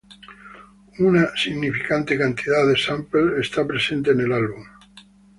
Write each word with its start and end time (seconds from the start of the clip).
Una 0.97 1.27
significante 1.35 2.17
cantidad 2.17 2.67
de 2.67 2.75
samples 2.75 3.33
está 3.45 3.67
presentes 3.67 4.15
en 4.15 4.21
el 4.21 4.33
álbum. 4.33 4.63